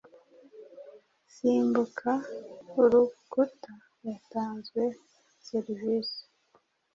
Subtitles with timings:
[1.33, 2.11] Simbuka
[2.81, 3.73] urukuta
[4.07, 4.83] yatanzwe
[5.47, 6.21] serivisi